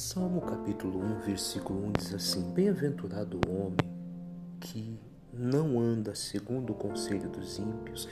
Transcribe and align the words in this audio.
Salmo 0.00 0.40
capítulo 0.42 1.00
1, 1.00 1.18
versículo 1.22 1.86
1 1.86 1.92
diz 1.98 2.14
assim: 2.14 2.52
Bem-aventurado 2.52 3.40
o 3.44 3.50
homem 3.50 3.76
que 4.60 4.96
não 5.32 5.80
anda 5.80 6.14
segundo 6.14 6.70
o 6.70 6.76
conselho 6.76 7.28
dos 7.28 7.58
ímpios, 7.58 8.08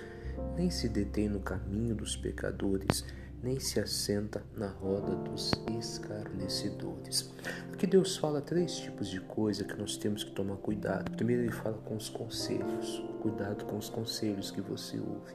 nem 0.57 0.68
se 0.68 0.88
detém 0.88 1.29
no 1.29 1.38
caminho 1.38 1.95
dos 1.95 2.16
pecadores, 2.16 3.04
nem 3.41 3.61
se 3.61 3.79
assenta 3.79 4.43
na 4.57 4.66
roda 4.66 5.14
dos 5.14 5.52
escarnecedores. 5.79 7.32
Aqui 7.72 7.87
Deus 7.87 8.16
fala 8.16 8.41
três 8.41 8.75
tipos 8.79 9.09
de 9.09 9.21
coisa 9.21 9.62
que 9.62 9.79
nós 9.79 9.96
temos 9.96 10.25
que 10.25 10.32
tomar 10.32 10.57
cuidado. 10.57 11.12
Primeiro 11.12 11.43
ele 11.43 11.53
fala 11.53 11.79
com 11.84 11.95
os 11.95 12.09
conselhos, 12.09 13.00
cuidado 13.23 13.64
com 13.64 13.79
os 13.79 13.89
conselhos 13.89 14.50
que 14.50 14.61
você 14.61 14.98
ouve. 14.98 15.34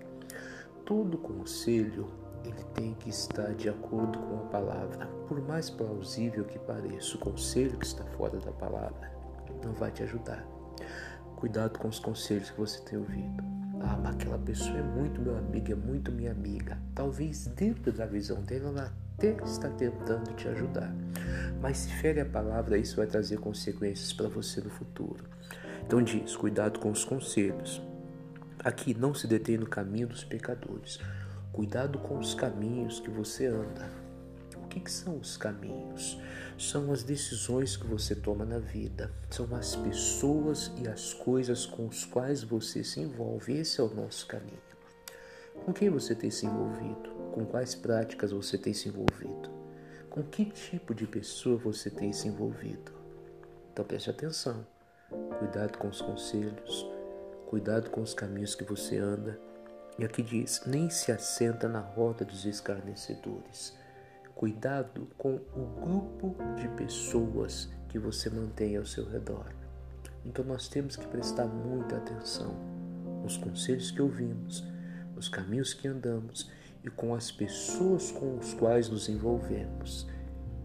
Todo 0.85 1.17
conselho 1.17 2.09
ele 2.43 2.63
tem 2.73 2.93
que 2.95 3.09
estar 3.09 3.53
de 3.53 3.69
acordo 3.69 4.17
com 4.19 4.37
a 4.37 4.49
palavra. 4.49 5.05
Por 5.27 5.41
mais 5.41 5.69
plausível 5.69 6.43
que 6.43 6.59
pareça, 6.59 7.15
o 7.15 7.19
conselho 7.19 7.77
que 7.77 7.85
está 7.85 8.03
fora 8.17 8.39
da 8.39 8.51
palavra 8.51 9.11
não 9.63 9.73
vai 9.73 9.91
te 9.91 10.03
ajudar. 10.03 10.45
Cuidado 11.35 11.79
com 11.79 11.87
os 11.87 11.99
conselhos 11.99 12.49
que 12.49 12.59
você 12.59 12.79
tem 12.81 12.99
ouvido. 12.99 13.43
Ah, 13.81 13.97
mas 13.97 14.15
aquela 14.15 14.37
pessoa 14.37 14.77
é 14.77 14.83
muito 14.83 15.21
meu 15.21 15.37
amigo, 15.37 15.71
é 15.71 15.75
muito 15.75 16.11
minha 16.11 16.31
amiga. 16.31 16.77
Talvez 16.93 17.47
dentro 17.47 17.91
da 17.91 18.05
visão 18.05 18.41
dela 18.43 18.69
ela 18.69 18.93
até 19.17 19.43
está 19.43 19.69
tentando 19.69 20.33
te 20.35 20.47
ajudar. 20.47 20.93
Mas 21.61 21.77
se 21.77 21.93
fere 21.95 22.21
a 22.21 22.25
palavra, 22.25 22.77
isso 22.77 22.97
vai 22.97 23.07
trazer 23.07 23.37
consequências 23.37 24.13
para 24.13 24.27
você 24.27 24.61
no 24.61 24.69
futuro. 24.69 25.25
Então 25.85 26.01
diz, 26.01 26.35
cuidado 26.35 26.79
com 26.79 26.91
os 26.91 27.03
conselhos. 27.03 27.81
Aqui 28.63 28.93
não 28.93 29.13
se 29.13 29.27
detém 29.27 29.57
no 29.57 29.67
caminho 29.67 30.07
dos 30.07 30.23
pecadores. 30.23 30.99
Cuidado 31.51 31.99
com 31.99 32.17
os 32.17 32.33
caminhos 32.33 33.01
que 33.01 33.09
você 33.09 33.45
anda. 33.45 33.89
O 34.63 34.67
que, 34.69 34.79
que 34.79 34.91
são 34.91 35.17
os 35.17 35.35
caminhos? 35.35 36.17
São 36.57 36.93
as 36.93 37.03
decisões 37.03 37.75
que 37.75 37.85
você 37.85 38.15
toma 38.15 38.45
na 38.45 38.57
vida, 38.57 39.11
são 39.29 39.53
as 39.53 39.75
pessoas 39.75 40.71
e 40.81 40.87
as 40.87 41.13
coisas 41.13 41.65
com 41.65 41.89
as 41.89 42.05
quais 42.05 42.41
você 42.41 42.85
se 42.85 43.01
envolve. 43.01 43.57
Esse 43.57 43.81
é 43.81 43.83
o 43.83 43.93
nosso 43.93 44.27
caminho. 44.27 44.61
Com 45.65 45.73
quem 45.73 45.89
você 45.89 46.15
tem 46.15 46.31
se 46.31 46.45
envolvido? 46.45 47.09
Com 47.33 47.45
quais 47.45 47.75
práticas 47.75 48.31
você 48.31 48.57
tem 48.57 48.73
se 48.73 48.87
envolvido? 48.87 49.49
Com 50.09 50.23
que 50.23 50.45
tipo 50.45 50.95
de 50.95 51.05
pessoa 51.05 51.57
você 51.57 51.89
tem 51.89 52.13
se 52.13 52.29
envolvido? 52.29 52.93
Então 53.73 53.83
preste 53.83 54.09
atenção. 54.09 54.65
Cuidado 55.37 55.77
com 55.77 55.89
os 55.89 56.01
conselhos, 56.01 56.87
cuidado 57.47 57.89
com 57.89 58.01
os 58.01 58.13
caminhos 58.13 58.55
que 58.55 58.63
você 58.63 58.97
anda. 58.97 59.37
E 59.99 60.05
aqui 60.05 60.21
diz: 60.21 60.63
nem 60.65 60.89
se 60.89 61.11
assenta 61.11 61.67
na 61.67 61.79
roda 61.79 62.25
dos 62.25 62.45
escarnecedores. 62.45 63.77
Cuidado 64.35 65.07
com 65.17 65.35
o 65.35 65.65
grupo 65.79 66.35
de 66.55 66.67
pessoas 66.69 67.69
que 67.89 67.99
você 67.99 68.29
mantém 68.29 68.77
ao 68.77 68.85
seu 68.85 69.07
redor. 69.07 69.53
Então 70.25 70.43
nós 70.45 70.67
temos 70.67 70.95
que 70.95 71.05
prestar 71.07 71.45
muita 71.45 71.97
atenção 71.97 72.55
nos 73.21 73.37
conselhos 73.37 73.91
que 73.91 74.01
ouvimos, 74.01 74.63
nos 75.15 75.29
caminhos 75.29 75.73
que 75.73 75.87
andamos 75.87 76.49
e 76.83 76.89
com 76.89 77.13
as 77.13 77.31
pessoas 77.31 78.11
com 78.11 78.37
os 78.37 78.53
quais 78.53 78.89
nos 78.89 79.09
envolvemos. 79.09 80.07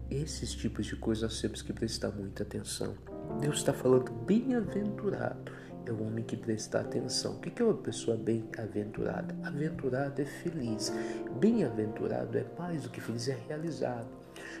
Esses 0.09 0.53
tipos 0.55 0.85
de 0.85 0.95
coisas 0.95 1.23
nós 1.23 1.41
temos 1.41 1.61
que 1.61 1.73
prestar 1.73 2.11
muita 2.11 2.43
atenção. 2.43 2.95
Deus 3.39 3.57
está 3.57 3.73
falando 3.73 4.11
bem-aventurado 4.11 5.51
é 5.89 5.93
o 5.93 6.03
homem 6.03 6.23
que 6.23 6.35
presta 6.35 6.79
atenção. 6.79 7.35
O 7.35 7.39
que 7.39 7.61
é 7.61 7.65
uma 7.65 7.73
pessoa 7.73 8.17
bem-aventurada? 8.17 9.35
Aventurado 9.43 10.21
é 10.21 10.25
feliz. 10.25 10.91
Bem-aventurado 11.39 12.37
é 12.37 12.45
mais 12.57 12.83
do 12.83 12.89
que 12.89 13.01
feliz, 13.01 13.27
é 13.27 13.37
realizado. 13.47 14.07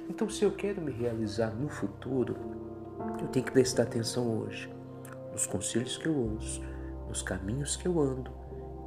Então, 0.09 0.29
se 0.29 0.43
eu 0.43 0.51
quero 0.51 0.81
me 0.81 0.91
realizar 0.91 1.51
no 1.51 1.69
futuro, 1.69 2.35
eu 3.21 3.27
tenho 3.27 3.45
que 3.45 3.51
prestar 3.51 3.83
atenção 3.83 4.39
hoje 4.39 4.69
nos 5.31 5.45
conselhos 5.45 5.97
que 5.97 6.07
eu 6.07 6.15
ouço, 6.15 6.61
nos 7.07 7.21
caminhos 7.21 7.75
que 7.75 7.87
eu 7.87 7.99
ando 7.99 8.31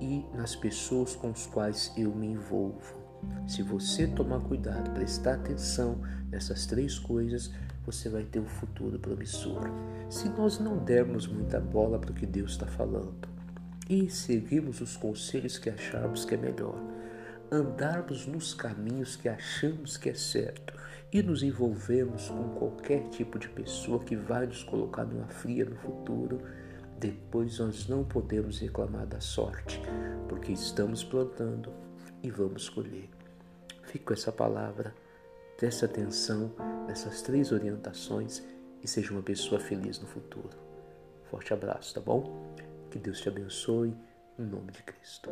e 0.01 0.25
nas 0.35 0.57
pessoas 0.57 1.15
com 1.15 1.31
as 1.31 1.47
quais 1.47 1.93
eu 1.97 2.11
me 2.15 2.27
envolvo. 2.27 3.00
Se 3.47 3.63
você 3.63 4.07
tomar 4.07 4.41
cuidado, 4.41 4.91
prestar 4.93 5.35
atenção 5.35 6.01
nessas 6.31 6.67
três 6.67 6.99
coisas, 6.99 7.51
você 7.85 8.09
vai 8.09 8.23
ter 8.23 8.39
um 8.39 8.47
futuro 8.47 8.99
promissor. 8.99 9.69
Se 10.09 10.29
nós 10.29 10.59
não 10.59 10.79
dermos 10.79 11.27
muita 11.27 11.59
bola 11.59 11.99
para 11.99 12.13
o 12.13 12.15
que 12.15 12.27
Deus 12.27 12.53
está 12.53 12.67
falando 12.67 13.29
e 13.89 14.09
seguirmos 14.09 14.81
os 14.81 14.97
conselhos 14.97 15.59
que 15.59 15.69
acharmos 15.69 16.25
que 16.25 16.35
é 16.35 16.39
melhor, 16.39 16.81
andarmos 17.51 18.27
nos 18.27 18.55
caminhos 18.55 19.17
que 19.17 19.29
achamos 19.29 19.97
que 19.97 20.11
é 20.11 20.15
certo 20.15 20.75
e 21.13 21.21
nos 21.23 21.43
envolvermos 21.43 22.29
com 22.29 22.51
qualquer 22.51 23.09
tipo 23.09 23.39
de 23.39 23.49
pessoa 23.49 23.99
que 23.99 24.15
vai 24.15 24.47
nos 24.47 24.63
colocar 24.63 25.05
numa 25.05 25.27
fria 25.27 25.65
no 25.65 25.75
futuro, 25.75 26.41
depois 27.01 27.59
nós 27.59 27.89
não 27.89 28.05
podemos 28.05 28.61
reclamar 28.61 29.07
da 29.07 29.21
sorte, 29.21 29.83
porque 30.29 30.53
estamos 30.53 31.03
plantando 31.03 31.73
e 32.23 32.31
vamos 32.31 32.69
colher. 32.69 33.09
Fico 33.85 34.07
com 34.07 34.15
essa 34.15 34.31
palavra 34.31 34.95
Preste 35.61 35.85
atenção 35.85 36.51
nessas 36.87 37.21
três 37.21 37.53
orientações 37.53 38.43
e 38.83 38.89
seja 38.89 39.13
uma 39.13 39.21
pessoa 39.21 39.61
feliz 39.61 40.01
no 40.01 40.07
futuro. 40.07 40.57
Forte 41.31 41.53
abraço, 41.53 41.93
tá 41.93 42.01
bom? 42.01 42.55
Que 42.91 42.99
Deus 42.99 43.21
te 43.21 43.29
abençoe, 43.29 43.95
em 44.39 44.43
nome 44.43 44.73
de 44.73 44.83
Cristo. 44.83 45.29